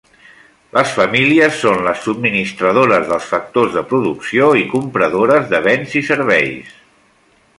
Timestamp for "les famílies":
0.77-1.59